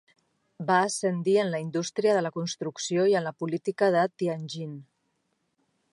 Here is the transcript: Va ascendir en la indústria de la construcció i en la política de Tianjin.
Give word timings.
Va 0.69 0.77
ascendir 0.85 1.35
en 1.41 1.51
la 1.55 1.59
indústria 1.65 2.15
de 2.19 2.25
la 2.27 2.33
construcció 2.37 3.07
i 3.11 3.15
en 3.21 3.27
la 3.29 3.37
política 3.45 3.91
de 3.97 4.07
Tianjin. 4.23 4.77